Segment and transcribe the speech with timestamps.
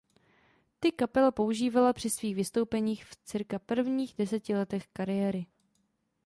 [0.79, 5.45] Ty kapela používala při svých vystoupeních v cca prvních deseti letech kariéry.